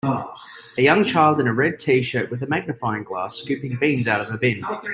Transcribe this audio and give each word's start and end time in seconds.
A 0.03 0.81
young 0.81 1.05
child 1.05 1.39
in 1.39 1.45
a 1.47 1.53
red 1.53 1.73
tshirt 1.75 2.31
with 2.31 2.41
a 2.41 2.47
magnifying 2.47 3.03
glass 3.03 3.35
scooping 3.35 3.75
beans 3.79 4.07
out 4.07 4.19
of 4.21 4.33
a 4.33 4.37
bin. 4.39 4.65